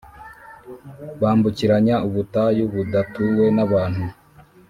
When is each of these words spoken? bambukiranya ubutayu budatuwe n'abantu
bambukiranya 1.21 1.95
ubutayu 2.07 2.63
budatuwe 2.73 3.45
n'abantu 3.55 4.05